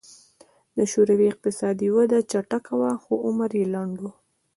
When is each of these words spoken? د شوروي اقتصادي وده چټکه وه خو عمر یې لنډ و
د 0.77 0.79
شوروي 0.91 1.25
اقتصادي 1.29 1.87
وده 1.95 2.17
چټکه 2.31 2.73
وه 2.79 2.91
خو 3.03 3.13
عمر 3.25 3.49
یې 3.59 3.65
لنډ 3.73 3.95
و 4.01 4.03